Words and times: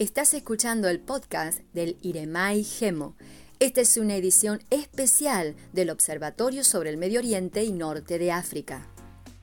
Estás 0.00 0.32
escuchando 0.32 0.88
el 0.88 0.98
podcast 0.98 1.60
del 1.74 1.98
Iremai 2.00 2.64
Gemo. 2.64 3.16
Esta 3.58 3.82
es 3.82 3.98
una 3.98 4.16
edición 4.16 4.62
especial 4.70 5.56
del 5.74 5.90
Observatorio 5.90 6.64
sobre 6.64 6.88
el 6.88 6.96
Medio 6.96 7.20
Oriente 7.20 7.64
y 7.64 7.72
Norte 7.72 8.18
de 8.18 8.32
África. 8.32 8.88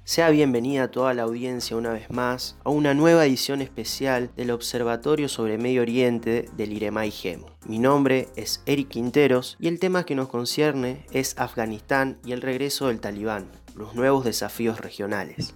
Sea 0.04 0.32
bienvenida 0.32 0.90
toda 0.90 1.14
la 1.14 1.22
audiencia 1.22 1.78
una 1.78 1.92
vez 1.92 2.10
más 2.10 2.56
a 2.64 2.72
una 2.72 2.96
nueva 2.96 3.28
edición 3.28 3.62
especial 3.62 4.32
del 4.36 4.50
Observatorio 4.50 5.30
sobre 5.30 5.60
Medio 5.60 5.84
Oriente 5.84 6.50
del 6.58 6.74
Iremai 6.74 7.12
Gemo. 7.12 7.52
Mi 7.68 7.78
nombre 7.78 8.30
es 8.36 8.64
Eric 8.66 8.88
Quinteros 8.88 9.58
y 9.60 9.68
el 9.68 9.80
tema 9.80 10.06
que 10.08 10.16
nos 10.16 10.28
concierne 10.28 11.06
es 11.12 11.38
Afganistán 11.38 12.18
y 12.26 12.32
el 12.32 12.42
regreso 12.42 12.88
del 12.88 13.00
talibán, 13.00 13.52
los 13.76 13.94
nuevos 13.94 14.26
desafíos 14.26 14.80
regionales. 14.80 15.54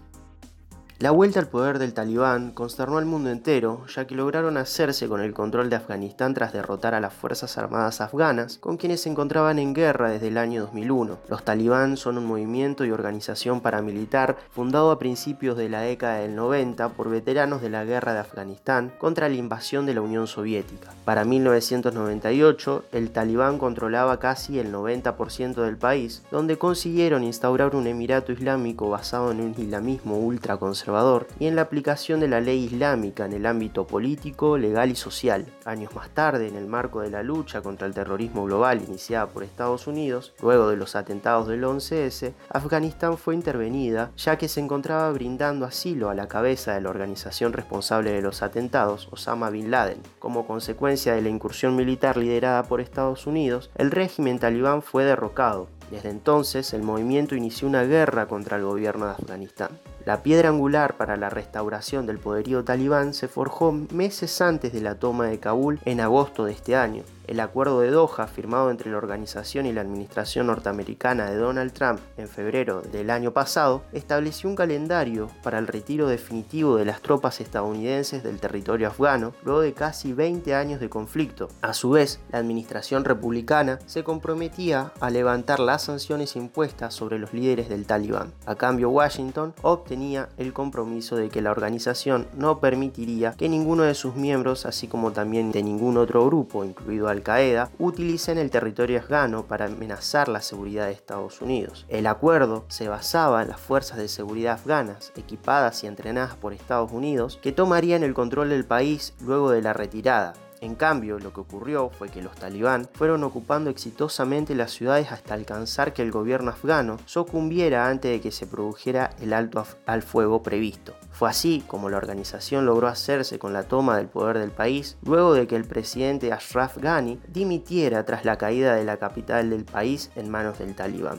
La 1.02 1.10
vuelta 1.10 1.40
al 1.40 1.48
poder 1.48 1.80
del 1.80 1.96
talibán 1.96 2.52
consternó 2.52 3.00
al 3.00 3.08
mundo 3.08 3.32
entero, 3.32 3.88
ya 3.88 4.06
que 4.06 4.14
lograron 4.14 4.56
hacerse 4.58 5.08
con 5.08 5.20
el 5.20 5.34
control 5.34 5.68
de 5.68 5.76
Afganistán 5.76 6.36
tras 6.36 6.54
derrotar 6.54 6.94
a 6.94 7.00
las 7.00 7.12
Fuerzas 7.12 7.58
Armadas 7.58 8.02
afganas, 8.02 8.60
con 8.60 8.78
quienes 8.78 9.02
se 9.02 9.10
encontraban 9.10 9.58
en 9.58 9.74
guerra 9.74 10.12
desde 10.12 10.28
el 10.28 10.38
año 10.38 10.62
2001. 10.62 11.18
Los 11.28 11.44
talibán 11.44 11.98
son 11.98 12.20
un 12.20 12.28
movimiento 12.28 12.86
y 12.86 12.92
organización 12.92 13.62
paramilitar 13.62 14.38
fundado 14.52 14.92
a 14.92 15.00
principios 15.00 15.58
de 15.58 15.70
la 15.70 15.82
década 15.82 16.20
del 16.20 16.36
90 16.36 16.90
por 16.90 17.10
veteranos 17.10 17.64
de 17.64 17.72
la 17.72 17.84
guerra 17.84 18.14
de 18.14 18.20
Afganistán 18.20 18.94
contra 19.00 19.28
la 19.28 19.38
invasión 19.38 19.88
de 19.88 19.96
la 19.96 20.02
Unión 20.02 20.28
Soviética. 20.28 20.92
Para 21.04 21.26
1998, 21.26 22.84
el 22.92 23.10
talibán 23.10 23.58
controlaba 23.58 24.20
casi 24.20 24.60
el 24.60 24.72
90% 24.72 25.64
del 25.64 25.78
país, 25.78 26.22
donde 26.30 26.60
consiguieron 26.60 27.24
instaurar 27.24 27.76
un 27.76 27.88
emirato 27.88 28.32
islámico 28.32 28.88
basado 28.92 29.32
en 29.32 29.42
un 29.42 29.56
islamismo 29.58 30.20
ultraconservador 30.20 30.91
y 31.40 31.48
en 31.48 31.56
la 31.56 31.62
aplicación 31.62 32.20
de 32.20 32.28
la 32.28 32.42
ley 32.42 32.66
islámica 32.66 33.26
en 33.26 33.34
el 33.34 33.46
ámbito 33.46 33.88
político, 33.88 34.58
legal 34.58 34.92
y 34.92 34.96
social. 34.96 35.46
Años 35.64 35.96
más 35.96 36.10
tarde, 36.10 36.48
en 36.48 36.56
el 36.56 36.68
marco 36.68 37.02
de 37.02 37.10
la 37.10 37.24
lucha 37.24 37.62
contra 37.62 37.88
el 37.88 37.94
terrorismo 37.94 38.44
global 38.46 38.82
iniciada 38.82 39.28
por 39.28 39.44
Estados 39.44 39.88
Unidos, 39.88 40.34
luego 40.42 40.70
de 40.70 40.76
los 40.76 40.96
atentados 40.96 41.48
del 41.48 41.64
11S, 41.64 42.34
Afganistán 42.50 43.18
fue 43.18 43.36
intervenida 43.36 44.12
ya 44.18 44.38
que 44.38 44.50
se 44.50 44.60
encontraba 44.60 45.12
brindando 45.12 45.66
asilo 45.66 46.10
a 46.10 46.16
la 46.16 46.28
cabeza 46.28 46.74
de 46.74 46.82
la 46.82 46.90
organización 46.90 47.54
responsable 47.54 48.12
de 48.12 48.22
los 48.22 48.42
atentados, 48.42 49.08
Osama 49.12 49.50
Bin 49.50 49.72
Laden. 49.72 50.02
Como 50.20 50.46
consecuencia 50.46 51.14
de 51.14 51.22
la 51.22 51.30
incursión 51.30 51.76
militar 51.76 52.18
liderada 52.18 52.64
por 52.64 52.82
Estados 52.82 53.28
Unidos, 53.28 53.72
el 53.76 53.92
régimen 53.92 54.40
talibán 54.40 54.82
fue 54.82 55.06
derrocado. 55.06 55.70
Desde 55.92 56.10
entonces, 56.10 56.74
el 56.74 56.84
movimiento 56.84 57.36
inició 57.36 57.68
una 57.68 57.84
guerra 57.84 58.28
contra 58.28 58.56
el 58.56 58.64
gobierno 58.64 59.08
de 59.08 59.12
Afganistán. 59.12 59.72
La 60.04 60.24
piedra 60.24 60.50
angular 60.50 60.98
para 60.98 61.16
la 61.16 61.30
restauración 61.30 62.08
del 62.08 62.18
poderío 62.18 62.64
talibán 62.64 63.14
se 63.14 63.28
forjó 63.28 63.72
meses 63.72 64.42
antes 64.42 64.74
de 64.74 64.82
la 64.82 64.96
toma 64.96 65.28
de 65.28 65.40
Kabul 65.40 65.80
en 65.86 66.02
agosto 66.02 66.46
de 66.46 66.54
este 66.54 66.76
año. 66.76 67.04
El 67.28 67.40
acuerdo 67.40 67.80
de 67.80 67.92
Doha, 67.92 68.28
firmado 68.28 68.72
entre 68.72 68.92
la 68.92 68.98
organización 68.98 69.66
y 69.66 69.72
la 69.72 69.80
administración 69.80 70.48
norteamericana 70.48 71.30
de 71.30 71.38
Donald 71.38 71.72
Trump 71.72 72.02
en 72.18 72.28
febrero 72.28 72.82
del 72.82 73.10
año 73.10 73.32
pasado, 73.32 73.84
estableció 73.94 74.50
un 74.50 74.56
calendario 74.58 75.30
para 75.42 75.58
el 75.58 75.68
retiro 75.68 76.08
definitivo 76.08 76.76
de 76.76 76.84
las 76.84 77.02
tropas 77.02 77.40
estadounidenses 77.40 78.24
del 78.24 78.42
territorio 78.42 78.88
afgano 78.88 79.34
luego 79.46 79.62
de 79.62 79.74
casi 79.74 80.12
20 80.12 80.56
años 80.56 80.82
de 80.82 80.90
conflicto. 80.90 81.48
A 81.62 81.74
su 81.74 81.92
vez, 81.92 82.20
la 82.32 82.40
administración 82.40 83.06
republicana 83.06 83.80
se 83.86 84.04
comprometía 84.04 84.92
a 85.00 85.10
levantar 85.10 85.62
las 85.62 85.84
sanciones 85.84 86.36
impuestas 86.36 86.94
sobre 86.94 87.18
los 87.18 87.34
líderes 87.34 87.70
del 87.70 87.86
talibán. 87.86 88.34
A 88.46 88.56
cambio, 88.56 88.90
Washington 88.90 89.54
obtenía 89.92 90.30
el 90.38 90.54
compromiso 90.54 91.18
de 91.18 91.28
que 91.28 91.42
la 91.42 91.52
organización 91.52 92.26
no 92.38 92.62
permitiría 92.62 93.34
que 93.34 93.50
ninguno 93.50 93.84
de 93.84 93.94
sus 93.94 94.16
miembros, 94.16 94.66
así 94.66 94.88
como 94.88 95.12
también 95.12 95.52
de 95.52 95.64
ningún 95.64 95.98
otro 95.98 96.26
grupo, 96.26 96.64
incluido 96.64 97.10
al-Qaeda 97.10 97.70
utilicen 97.78 98.38
el 98.38 98.50
territorio 98.50 99.00
afgano 99.00 99.44
para 99.48 99.66
amenazar 99.66 100.30
la 100.30 100.40
seguridad 100.40 100.86
de 100.86 100.94
Estados 100.94 101.42
Unidos. 101.42 101.86
El 101.90 102.08
acuerdo 102.08 102.64
se 102.70 102.88
basaba 102.88 103.42
en 103.42 103.50
las 103.50 103.60
fuerzas 103.60 103.98
de 103.98 104.08
seguridad 104.08 104.54
afganas, 104.54 105.12
equipadas 105.18 105.84
y 105.84 105.88
entrenadas 105.88 106.36
por 106.38 106.54
Estados 106.54 106.94
Unidos, 106.94 107.38
que 107.42 107.52
tomarían 107.52 108.04
el 108.04 108.14
control 108.14 108.48
del 108.48 108.64
país 108.64 109.14
luego 109.20 109.52
de 109.52 109.62
la 109.62 109.74
retirada, 109.74 110.36
en 110.62 110.76
cambio, 110.76 111.18
lo 111.18 111.34
que 111.34 111.42
ocurrió 111.42 111.90
fue 111.90 112.10
que 112.10 112.22
los 112.22 112.36
talibán 112.36 112.88
fueron 112.94 113.24
ocupando 113.24 113.72
exitosamente 113.72 114.54
las 114.54 114.70
ciudades 114.70 115.12
hasta 115.12 115.34
alcanzar 115.34 115.92
que 115.92 116.04
el 116.04 116.12
gobierno 116.12 116.52
afgano 116.52 116.98
sucumbiera 117.06 117.88
antes 117.88 118.12
de 118.12 118.22
que 118.22 118.32
se 118.32 118.46
produjera 118.46 119.10
el 119.20 119.34
alto 119.34 119.66
al 119.88 120.04
fuego 120.04 120.44
previsto. 120.44 120.94
Fue 121.10 121.30
así 121.30 121.64
como 121.66 121.90
la 121.90 121.98
organización 121.98 122.68
logró 122.68 122.88
hacerse 122.88 123.40
con 123.40 123.54
la 123.54 123.64
toma 123.64 123.98
del 123.98 124.08
poder 124.08 124.38
del 124.38 124.52
país 124.52 124.98
luego 125.04 125.34
de 125.34 125.48
que 125.48 125.56
el 125.56 125.66
presidente 125.66 126.32
Ashraf 126.32 126.78
Ghani 126.78 127.20
dimitiera 127.28 128.06
tras 128.06 128.24
la 128.24 128.38
caída 128.38 128.76
de 128.76 128.86
la 128.86 128.98
capital 128.98 129.50
del 129.50 129.66
país 129.66 130.12
en 130.16 130.30
manos 130.30 130.60
del 130.60 130.76
talibán. 130.76 131.18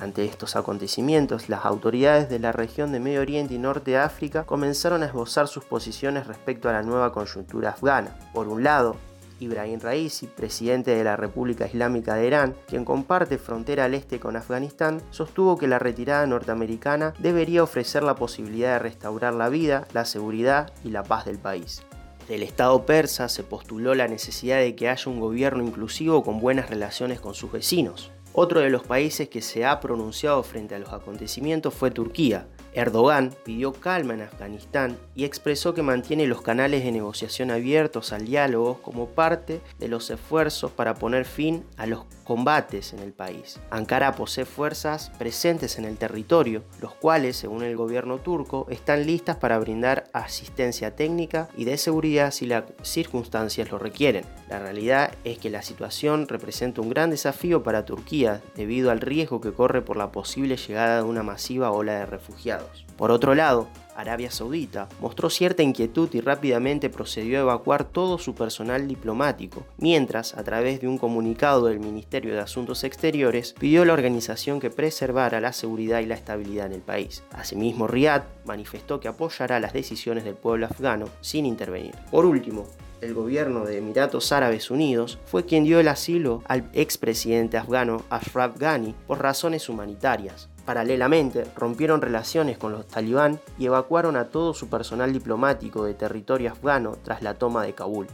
Ante 0.00 0.24
estos 0.24 0.56
acontecimientos, 0.56 1.50
las 1.50 1.66
autoridades 1.66 2.30
de 2.30 2.38
la 2.38 2.52
región 2.52 2.90
de 2.90 3.00
Medio 3.00 3.20
Oriente 3.20 3.52
y 3.52 3.58
Norte 3.58 3.90
de 3.90 3.98
África 3.98 4.44
comenzaron 4.44 5.02
a 5.02 5.06
esbozar 5.06 5.46
sus 5.46 5.64
posiciones 5.64 6.26
respecto 6.26 6.70
a 6.70 6.72
la 6.72 6.82
nueva 6.82 7.12
coyuntura 7.12 7.70
afgana. 7.70 8.16
Por 8.32 8.48
un 8.48 8.64
lado, 8.64 8.96
Ibrahim 9.40 9.78
Raisi, 9.78 10.26
presidente 10.26 10.92
de 10.92 11.04
la 11.04 11.16
República 11.16 11.66
Islámica 11.66 12.14
de 12.14 12.26
Irán, 12.26 12.54
quien 12.66 12.86
comparte 12.86 13.36
frontera 13.36 13.84
al 13.84 13.94
este 13.94 14.18
con 14.20 14.36
Afganistán, 14.36 15.02
sostuvo 15.10 15.58
que 15.58 15.68
la 15.68 15.78
retirada 15.78 16.26
norteamericana 16.26 17.12
debería 17.18 17.62
ofrecer 17.62 18.02
la 18.02 18.14
posibilidad 18.14 18.74
de 18.74 18.78
restaurar 18.78 19.34
la 19.34 19.50
vida, 19.50 19.86
la 19.92 20.06
seguridad 20.06 20.72
y 20.82 20.90
la 20.90 21.02
paz 21.02 21.26
del 21.26 21.38
país. 21.38 21.82
Del 22.26 22.42
Estado 22.42 22.86
persa 22.86 23.28
se 23.28 23.42
postuló 23.42 23.94
la 23.94 24.08
necesidad 24.08 24.58
de 24.58 24.74
que 24.76 24.88
haya 24.88 25.10
un 25.10 25.20
gobierno 25.20 25.62
inclusivo 25.62 26.22
con 26.22 26.40
buenas 26.40 26.70
relaciones 26.70 27.20
con 27.20 27.34
sus 27.34 27.52
vecinos. 27.52 28.12
Otro 28.32 28.60
de 28.60 28.70
los 28.70 28.84
países 28.84 29.28
que 29.28 29.42
se 29.42 29.64
ha 29.64 29.80
pronunciado 29.80 30.42
frente 30.44 30.76
a 30.76 30.78
los 30.78 30.92
acontecimientos 30.92 31.74
fue 31.74 31.90
Turquía, 31.90 32.46
Erdogan 32.72 33.34
pidió 33.44 33.72
calma 33.72 34.14
en 34.14 34.22
Afganistán 34.22 34.96
y 35.16 35.24
expresó 35.24 35.74
que 35.74 35.82
mantiene 35.82 36.26
los 36.26 36.40
canales 36.40 36.84
de 36.84 36.92
negociación 36.92 37.50
abiertos 37.50 38.12
al 38.12 38.26
diálogo 38.26 38.80
como 38.82 39.08
parte 39.08 39.60
de 39.80 39.88
los 39.88 40.08
esfuerzos 40.10 40.70
para 40.70 40.94
poner 40.94 41.24
fin 41.24 41.64
a 41.76 41.86
los 41.86 42.04
combates 42.22 42.92
en 42.92 43.00
el 43.00 43.12
país. 43.12 43.58
Ankara 43.70 44.12
posee 44.12 44.44
fuerzas 44.44 45.10
presentes 45.18 45.78
en 45.78 45.84
el 45.84 45.96
territorio, 45.96 46.62
los 46.80 46.94
cuales, 46.94 47.36
según 47.36 47.64
el 47.64 47.76
gobierno 47.76 48.18
turco, 48.18 48.66
están 48.70 49.04
listas 49.04 49.36
para 49.36 49.58
brindar 49.58 50.04
asistencia 50.12 50.94
técnica 50.94 51.48
y 51.56 51.64
de 51.64 51.76
seguridad 51.76 52.30
si 52.30 52.46
las 52.46 52.64
circunstancias 52.82 53.72
lo 53.72 53.78
requieren. 53.78 54.24
La 54.48 54.60
realidad 54.60 55.12
es 55.24 55.38
que 55.38 55.50
la 55.50 55.62
situación 55.62 56.28
representa 56.28 56.80
un 56.80 56.90
gran 56.90 57.10
desafío 57.10 57.64
para 57.64 57.84
Turquía 57.84 58.19
debido 58.54 58.90
al 58.90 59.00
riesgo 59.00 59.40
que 59.40 59.52
corre 59.52 59.82
por 59.82 59.96
la 59.96 60.12
posible 60.12 60.56
llegada 60.56 60.96
de 60.98 61.08
una 61.08 61.22
masiva 61.22 61.70
ola 61.70 61.94
de 61.94 62.06
refugiados. 62.06 62.84
Por 62.96 63.10
otro 63.10 63.34
lado, 63.34 63.68
Arabia 63.96 64.30
Saudita 64.30 64.88
mostró 65.00 65.30
cierta 65.30 65.62
inquietud 65.62 66.08
y 66.12 66.20
rápidamente 66.20 66.90
procedió 66.90 67.38
a 67.38 67.42
evacuar 67.42 67.84
todo 67.84 68.18
su 68.18 68.34
personal 68.34 68.88
diplomático, 68.88 69.64
mientras, 69.78 70.34
a 70.34 70.44
través 70.44 70.80
de 70.80 70.88
un 70.88 70.98
comunicado 70.98 71.66
del 71.66 71.80
Ministerio 71.80 72.34
de 72.34 72.40
Asuntos 72.40 72.84
Exteriores, 72.84 73.54
pidió 73.58 73.82
a 73.82 73.86
la 73.86 73.92
organización 73.92 74.60
que 74.60 74.70
preservara 74.70 75.40
la 75.40 75.52
seguridad 75.52 76.00
y 76.00 76.06
la 76.06 76.14
estabilidad 76.14 76.66
en 76.66 76.72
el 76.72 76.82
país. 76.82 77.22
Asimismo, 77.32 77.86
Riyadh 77.86 78.24
manifestó 78.44 79.00
que 79.00 79.08
apoyará 79.08 79.60
las 79.60 79.72
decisiones 79.72 80.24
del 80.24 80.34
pueblo 80.34 80.66
afgano 80.66 81.06
sin 81.20 81.46
intervenir. 81.46 81.94
Por 82.10 82.26
último, 82.26 82.66
el 83.00 83.14
gobierno 83.14 83.64
de 83.64 83.78
Emiratos 83.78 84.32
Árabes 84.32 84.70
Unidos 84.70 85.18
fue 85.24 85.44
quien 85.44 85.64
dio 85.64 85.80
el 85.80 85.88
asilo 85.88 86.42
al 86.46 86.68
expresidente 86.72 87.56
afgano 87.56 88.02
Ashraf 88.10 88.58
Ghani 88.58 88.94
por 89.06 89.22
razones 89.22 89.68
humanitarias. 89.68 90.48
Paralelamente, 90.64 91.44
rompieron 91.56 92.02
relaciones 92.02 92.58
con 92.58 92.72
los 92.72 92.86
talibán 92.86 93.40
y 93.58 93.66
evacuaron 93.66 94.16
a 94.16 94.28
todo 94.28 94.54
su 94.54 94.68
personal 94.68 95.12
diplomático 95.12 95.84
de 95.84 95.94
territorio 95.94 96.52
afgano 96.52 96.96
tras 97.02 97.22
la 97.22 97.34
toma 97.34 97.64
de 97.64 97.72
Kabul. 97.72 98.06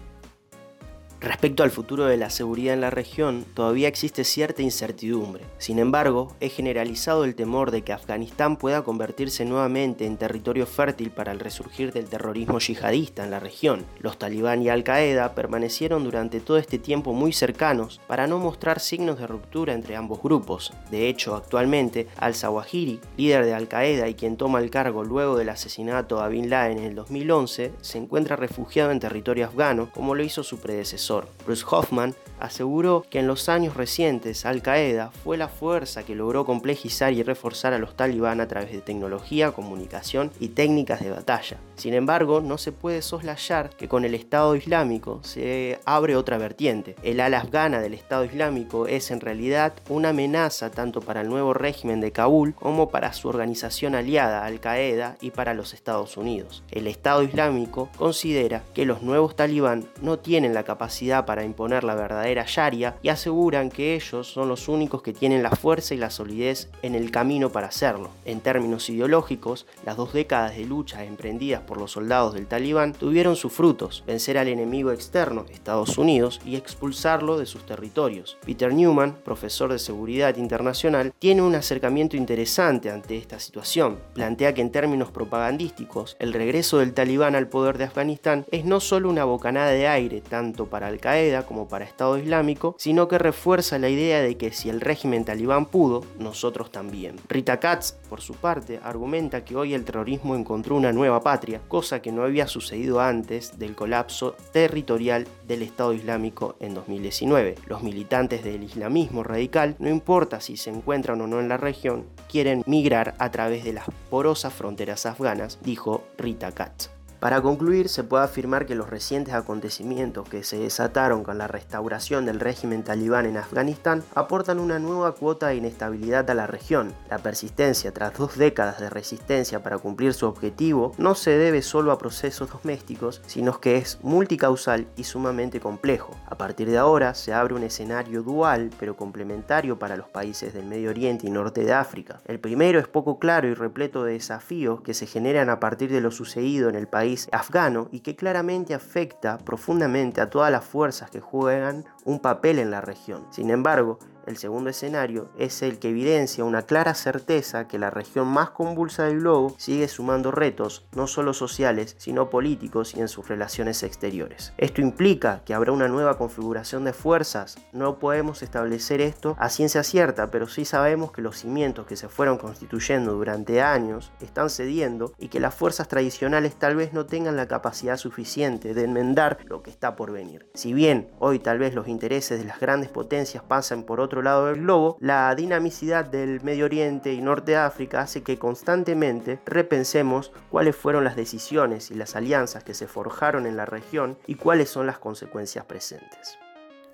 Respecto 1.18 1.62
al 1.62 1.70
futuro 1.70 2.04
de 2.04 2.18
la 2.18 2.28
seguridad 2.28 2.74
en 2.74 2.82
la 2.82 2.90
región, 2.90 3.46
todavía 3.54 3.88
existe 3.88 4.22
cierta 4.22 4.60
incertidumbre. 4.60 5.44
Sin 5.56 5.78
embargo, 5.78 6.36
es 6.40 6.52
generalizado 6.52 7.24
el 7.24 7.34
temor 7.34 7.70
de 7.70 7.82
que 7.82 7.94
Afganistán 7.94 8.58
pueda 8.58 8.82
convertirse 8.82 9.46
nuevamente 9.46 10.04
en 10.04 10.18
territorio 10.18 10.66
fértil 10.66 11.10
para 11.10 11.32
el 11.32 11.40
resurgir 11.40 11.94
del 11.94 12.10
terrorismo 12.10 12.58
yihadista 12.58 13.24
en 13.24 13.30
la 13.30 13.40
región. 13.40 13.86
Los 13.98 14.18
talibán 14.18 14.60
y 14.60 14.68
Al-Qaeda 14.68 15.34
permanecieron 15.34 16.04
durante 16.04 16.40
todo 16.40 16.58
este 16.58 16.78
tiempo 16.78 17.14
muy 17.14 17.32
cercanos 17.32 17.98
para 18.06 18.26
no 18.26 18.38
mostrar 18.38 18.78
signos 18.78 19.19
de 19.19 19.26
ruptura 19.26 19.72
entre 19.72 19.96
ambos 19.96 20.22
grupos. 20.22 20.74
De 20.90 21.08
hecho, 21.08 21.34
actualmente, 21.34 22.08
al-Zawahiri, 22.19 23.00
líder 23.16 23.46
de 23.46 23.54
Al-Qaeda 23.54 24.06
y 24.08 24.14
quien 24.14 24.36
toma 24.36 24.60
el 24.60 24.69
cargo 24.69 25.02
luego 25.02 25.38
del 25.38 25.48
asesinato 25.48 26.20
a 26.20 26.28
Bin 26.28 26.50
Laden 26.50 26.78
en 26.78 26.84
el 26.84 26.94
2011, 26.94 27.72
se 27.80 27.98
encuentra 27.98 28.36
refugiado 28.36 28.90
en 28.90 29.00
territorio 29.00 29.46
afgano, 29.46 29.90
como 29.94 30.14
lo 30.14 30.22
hizo 30.22 30.42
su 30.42 30.58
predecesor 30.58 31.06
Bruce 31.46 31.64
Hoffman 31.70 32.14
aseguró 32.40 33.04
que 33.08 33.20
en 33.20 33.26
los 33.26 33.48
años 33.48 33.76
recientes 33.76 34.44
Al 34.44 34.62
Qaeda 34.62 35.10
fue 35.10 35.36
la 35.36 35.48
fuerza 35.48 36.04
que 36.04 36.14
logró 36.14 36.44
complejizar 36.44 37.12
y 37.12 37.22
reforzar 37.22 37.72
a 37.72 37.78
los 37.78 37.96
talibán 37.96 38.40
a 38.40 38.48
través 38.48 38.72
de 38.72 38.80
tecnología, 38.80 39.52
comunicación 39.52 40.30
y 40.40 40.48
técnicas 40.48 41.00
de 41.00 41.10
batalla. 41.10 41.58
Sin 41.76 41.94
embargo, 41.94 42.40
no 42.40 42.58
se 42.58 42.72
puede 42.72 43.02
soslayar 43.02 43.70
que 43.70 43.88
con 43.88 44.04
el 44.04 44.14
Estado 44.14 44.54
Islámico 44.56 45.20
se 45.22 45.78
abre 45.84 46.16
otra 46.16 46.38
vertiente. 46.38 46.96
El 47.02 47.20
ala 47.20 47.38
afgana 47.38 47.80
del 47.80 47.94
Estado 47.94 48.24
Islámico 48.24 48.86
es 48.86 49.10
en 49.10 49.20
realidad 49.20 49.74
una 49.88 50.10
amenaza 50.10 50.70
tanto 50.70 51.00
para 51.00 51.22
el 51.22 51.28
nuevo 51.28 51.54
régimen 51.54 52.00
de 52.00 52.12
Kabul 52.12 52.54
como 52.54 52.90
para 52.90 53.12
su 53.12 53.28
organización 53.28 53.94
aliada 53.94 54.44
Al 54.44 54.60
Qaeda 54.60 55.16
y 55.20 55.30
para 55.30 55.54
los 55.54 55.74
Estados 55.74 56.16
Unidos. 56.16 56.64
El 56.70 56.86
Estado 56.86 57.22
Islámico 57.22 57.88
considera 57.96 58.62
que 58.74 58.84
los 58.84 59.02
nuevos 59.02 59.36
talibán 59.36 59.86
no 60.02 60.19
tienen 60.19 60.54
la 60.54 60.64
capacidad 60.64 60.95
para 61.26 61.44
imponer 61.44 61.84
la 61.84 61.94
verdadera 61.94 62.26
era 62.26 62.44
Sharia 62.46 62.96
y 63.02 63.10
aseguran 63.10 63.70
que 63.70 63.94
ellos 63.94 64.26
son 64.26 64.48
los 64.48 64.66
únicos 64.66 65.02
que 65.02 65.12
tienen 65.12 65.43
la 65.43 65.50
fuerza 65.50 65.94
y 65.94 65.98
la 65.98 66.10
solidez 66.10 66.70
en 66.82 66.94
el 66.94 67.10
camino 67.10 67.50
para 67.50 67.69
hacerlo. 67.69 68.10
En 68.25 68.40
términos 68.40 68.88
ideológicos, 68.88 69.66
las 69.84 69.96
dos 69.96 70.14
décadas 70.14 70.56
de 70.56 70.64
lucha 70.64 71.04
emprendidas 71.04 71.60
por 71.60 71.78
los 71.78 71.93
soldados 71.93 72.32
del 72.32 72.46
talibán 72.46 72.94
tuvieron 72.94 73.37
sus 73.37 73.52
frutos, 73.52 74.04
vencer 74.06 74.38
al 74.38 74.48
enemigo 74.48 74.90
externo, 74.90 75.44
Estados 75.50 75.98
Unidos, 75.98 76.40
y 76.46 76.56
expulsarlo 76.56 77.37
de 77.37 77.46
sus 77.46 77.66
territorios. 77.66 78.38
Peter 78.46 78.72
Newman, 78.72 79.16
profesor 79.22 79.70
de 79.70 79.78
seguridad 79.78 80.37
internacional, 80.37 81.12
tiene 81.19 81.43
un 81.43 81.54
acercamiento 81.54 82.16
interesante 82.16 82.90
ante 82.90 83.19
esta 83.19 83.38
situación. 83.38 83.98
Plantea 84.14 84.54
que 84.54 84.62
en 84.62 84.72
términos 84.72 85.10
propagandísticos, 85.10 86.16
el 86.19 86.32
regreso 86.32 86.78
del 86.78 86.94
talibán 86.94 87.34
al 87.34 87.48
poder 87.48 87.76
de 87.76 87.84
Afganistán 87.84 88.46
es 88.50 88.64
no 88.64 88.81
solo 88.81 89.10
una 89.10 89.25
bocanada 89.25 89.70
de 89.70 89.88
aire 89.88 90.22
tanto 90.22 90.66
para 90.66 90.85
Al 90.86 90.98
Qaeda 91.00 91.44
como 91.46 91.68
para 91.68 91.84
Estados 91.84 92.20
Islámico, 92.20 92.74
sino 92.78 93.08
que 93.08 93.18
refuerza 93.18 93.78
la 93.78 93.88
idea 93.88 94.20
de 94.20 94.36
que 94.36 94.52
si 94.52 94.70
el 94.70 94.80
régimen 94.80 95.24
talibán 95.24 95.66
pudo, 95.66 96.04
nosotros 96.18 96.70
también. 96.70 97.16
Rita 97.28 97.58
Katz, 97.60 97.92
por 98.08 98.20
su 98.20 98.34
parte, 98.34 98.80
argumenta 98.82 99.44
que 99.44 99.56
hoy 99.56 99.74
el 99.74 99.84
terrorismo 99.84 100.36
encontró 100.36 100.76
una 100.76 100.92
nueva 100.92 101.20
patria, 101.20 101.60
cosa 101.68 102.00
que 102.00 102.12
no 102.12 102.22
había 102.22 102.46
sucedido 102.46 103.00
antes 103.00 103.58
del 103.58 103.74
colapso 103.74 104.36
territorial 104.52 105.26
del 105.46 105.62
Estado 105.62 105.92
Islámico 105.92 106.56
en 106.60 106.74
2019. 106.74 107.56
Los 107.66 107.82
militantes 107.82 108.44
del 108.44 108.62
islamismo 108.62 109.22
radical, 109.22 109.76
no 109.78 109.88
importa 109.88 110.40
si 110.40 110.56
se 110.56 110.70
encuentran 110.70 111.20
o 111.20 111.26
no 111.26 111.40
en 111.40 111.48
la 111.48 111.56
región, 111.56 112.06
quieren 112.30 112.62
migrar 112.66 113.14
a 113.18 113.30
través 113.30 113.64
de 113.64 113.72
las 113.72 113.86
porosas 114.10 114.52
fronteras 114.52 115.06
afganas, 115.06 115.58
dijo 115.62 116.04
Rita 116.16 116.52
Katz. 116.52 116.95
Para 117.20 117.40
concluir, 117.40 117.88
se 117.88 118.04
puede 118.04 118.24
afirmar 118.24 118.66
que 118.66 118.74
los 118.74 118.90
recientes 118.90 119.32
acontecimientos 119.32 120.28
que 120.28 120.44
se 120.44 120.58
desataron 120.58 121.24
con 121.24 121.38
la 121.38 121.48
restauración 121.48 122.26
del 122.26 122.40
régimen 122.40 122.82
talibán 122.82 123.24
en 123.24 123.38
Afganistán 123.38 124.04
aportan 124.14 124.58
una 124.58 124.78
nueva 124.78 125.12
cuota 125.12 125.48
de 125.48 125.56
inestabilidad 125.56 126.28
a 126.30 126.34
la 126.34 126.46
región. 126.46 126.92
La 127.08 127.18
persistencia 127.18 127.92
tras 127.92 128.12
dos 128.18 128.36
décadas 128.36 128.80
de 128.80 128.90
resistencia 128.90 129.62
para 129.62 129.78
cumplir 129.78 130.12
su 130.12 130.26
objetivo 130.26 130.92
no 130.98 131.14
se 131.14 131.30
debe 131.30 131.62
solo 131.62 131.90
a 131.90 131.98
procesos 131.98 132.50
domésticos, 132.50 133.22
sino 133.26 133.60
que 133.60 133.78
es 133.78 133.98
multicausal 134.02 134.86
y 134.96 135.04
sumamente 135.04 135.58
complejo. 135.58 136.14
A 136.26 136.36
partir 136.36 136.70
de 136.70 136.78
ahora 136.78 137.14
se 137.14 137.32
abre 137.32 137.54
un 137.54 137.62
escenario 137.62 138.22
dual 138.22 138.70
pero 138.78 138.94
complementario 138.94 139.78
para 139.78 139.96
los 139.96 140.08
países 140.08 140.52
del 140.52 140.66
Medio 140.66 140.90
Oriente 140.90 141.26
y 141.26 141.30
Norte 141.30 141.64
de 141.64 141.72
África. 141.72 142.20
El 142.26 142.40
primero 142.40 142.78
es 142.78 142.88
poco 142.88 143.19
claro 143.19 143.48
y 143.48 143.54
repleto 143.54 144.04
de 144.04 144.12
desafíos 144.12 144.82
que 144.82 144.92
se 144.92 145.06
generan 145.06 145.48
a 145.48 145.60
partir 145.60 145.90
de 145.90 146.02
lo 146.02 146.10
sucedido 146.10 146.69
en 146.69 146.74
el 146.74 146.86
país 146.86 147.15
afgano 147.32 147.88
y 147.90 148.00
que 148.00 148.16
claramente 148.16 148.74
afecta 148.74 149.38
profundamente 149.38 150.20
a 150.20 150.30
todas 150.30 150.50
las 150.50 150.64
fuerzas 150.64 151.10
que 151.10 151.20
juegan 151.20 151.84
un 152.04 152.20
papel 152.20 152.58
en 152.58 152.70
la 152.70 152.80
región. 152.80 153.26
Sin 153.30 153.50
embargo, 153.50 153.98
el 154.26 154.37
segundo 154.37 154.70
escenario 154.70 155.28
es 155.38 155.62
el 155.62 155.78
que 155.78 155.90
evidencia 155.90 156.44
una 156.44 156.62
clara 156.62 156.94
certeza 156.94 157.69
que 157.69 157.78
la 157.78 157.90
región 157.90 158.28
más 158.28 158.50
convulsa 158.50 159.05
del 159.05 159.20
globo 159.20 159.55
sigue 159.58 159.88
sumando 159.88 160.31
retos, 160.31 160.84
no 160.94 161.06
solo 161.06 161.32
sociales, 161.32 161.94
sino 161.99 162.31
políticos 162.31 162.94
y 162.94 163.00
en 163.00 163.08
sus 163.08 163.28
relaciones 163.28 163.82
exteriores. 163.82 164.52
Esto 164.58 164.81
implica 164.81 165.43
que 165.44 165.55
habrá 165.55 165.73
una 165.73 165.88
nueva 165.88 166.19
configuración 166.19 166.84
de 166.84 166.93
fuerzas. 166.93 167.56
No 167.73 167.99
podemos 167.99 168.43
establecer 168.43 169.00
esto 169.00 169.37
a 169.38 169.49
ciencia 169.49 169.82
cierta, 169.82 170.31
pero 170.31 170.49
sí 170.49 170.64
sabemos 170.64 171.12
que 171.12 171.22
los 171.22 171.38
cimientos 171.38 171.87
que 171.87 171.96
se 171.96 172.08
fueron 172.08 172.38
constituyendo 172.38 173.12
durante 173.12 173.62
años 173.62 174.12
están 174.20 174.50
cediendo 174.50 175.12
y 175.19 175.29
que 175.29 175.40
las 175.40 175.55
fuerzas 175.55 175.88
tradicionales 175.88 176.56
tal 176.56 176.76
vez 176.76 176.93
no 176.93 177.06
tengan 177.06 177.37
la 177.37 177.49
capacidad 177.49 177.96
suficiente 177.96 178.75
de 178.75 178.84
enmendar 178.84 179.38
lo 179.44 179.62
que 179.62 179.70
está 179.70 179.96
por 179.96 180.12
venir. 180.12 180.50
Si 180.55 180.72
bien 180.72 181.11
hoy 181.19 181.38
tal 181.38 181.58
vez 181.58 181.75
los 181.75 181.88
intereses 181.88 182.38
de 182.38 182.44
las 182.44 182.61
grandes 182.61 182.90
potencias 182.90 183.43
pasan 183.43 183.84
por 183.84 184.00
otro 184.00 184.15
lado 184.22 184.46
del 184.46 184.62
globo, 184.62 184.96
la 185.00 185.34
dinamicidad 185.34 186.04
del 186.04 186.40
Medio 186.42 186.66
Oriente 186.66 187.12
y 187.12 187.20
Norte 187.20 187.52
de 187.52 187.58
África 187.58 188.00
hace 188.00 188.22
que 188.22 188.38
constantemente 188.38 189.40
repensemos 189.46 190.32
cuáles 190.50 190.76
fueron 190.76 191.04
las 191.04 191.16
decisiones 191.16 191.90
y 191.90 191.94
las 191.94 192.16
alianzas 192.16 192.64
que 192.64 192.74
se 192.74 192.86
forjaron 192.86 193.46
en 193.46 193.56
la 193.56 193.66
región 193.66 194.18
y 194.26 194.36
cuáles 194.36 194.70
son 194.70 194.86
las 194.86 194.98
consecuencias 194.98 195.64
presentes. 195.64 196.38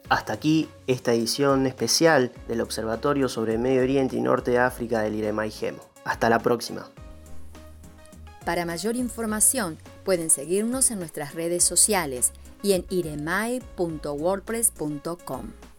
Hasta 0.08 0.32
aquí 0.32 0.69
esta 0.86 1.12
edición 1.12 1.66
especial 1.66 2.32
del 2.48 2.60
Observatorio 2.60 3.28
sobre 3.28 3.58
Medio 3.58 3.82
Oriente 3.82 4.16
y 4.16 4.20
Norte 4.20 4.52
de 4.52 4.58
África 4.58 5.00
del 5.00 5.14
IREMAI 5.14 5.50
GEMO. 5.50 5.82
Hasta 6.04 6.28
la 6.28 6.40
próxima. 6.40 6.88
Para 8.44 8.64
mayor 8.64 8.96
información 8.96 9.78
pueden 10.04 10.30
seguirnos 10.30 10.90
en 10.90 10.98
nuestras 10.98 11.34
redes 11.34 11.62
sociales 11.64 12.32
y 12.62 12.72
en 12.72 12.84
iremai.wordpress.com. 12.90 15.71